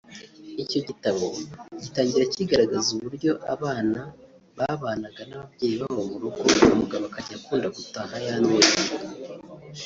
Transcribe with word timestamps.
Icyo 0.63 0.79
gitabo 0.87 1.25
gitangira 1.81 2.23
kigaragaza 2.33 2.87
uburyo 2.97 3.31
abana 3.53 3.99
babanaga 4.57 5.21
n’ababyeyi 5.27 5.75
babo 5.81 6.01
mu 6.09 6.17
rugo 6.23 6.41
umugabo 6.73 7.03
akajya 7.09 7.35
akunda 7.39 7.67
gutaha 7.77 8.15
yanyweye 8.27 8.71